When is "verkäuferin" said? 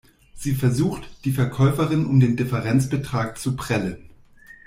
1.31-2.07